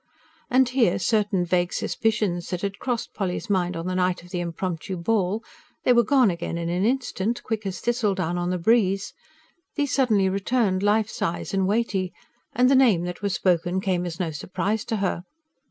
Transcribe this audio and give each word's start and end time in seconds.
And 0.49 0.67
here 0.67 0.97
certain 0.97 1.45
vague 1.45 1.71
suspicions 1.71 2.49
that 2.49 2.63
had 2.63 2.79
crossed 2.79 3.13
Polly's 3.13 3.51
mind 3.51 3.77
on 3.77 3.85
the 3.85 3.93
night 3.93 4.23
of 4.23 4.31
the 4.31 4.39
impromptu 4.39 4.97
ball 4.97 5.43
they 5.83 5.93
were 5.93 6.01
gone 6.03 6.31
again, 6.31 6.57
in 6.57 6.69
an 6.69 6.83
instant, 6.83 7.43
quick 7.43 7.67
as 7.67 7.79
thistledown 7.79 8.35
on 8.35 8.49
the 8.49 8.57
breeze 8.57 9.13
these 9.75 9.93
suddenly 9.93 10.27
returned, 10.27 10.81
life 10.81 11.07
size 11.11 11.53
and 11.53 11.67
weighty; 11.67 12.11
and 12.53 12.67
the 12.67 12.73
name 12.73 13.03
that 13.03 13.21
was 13.21 13.35
spoken 13.35 13.79
came 13.79 14.03
as 14.07 14.19
no 14.19 14.31
surprise 14.31 14.83
to 14.85 14.95
her. 14.95 15.23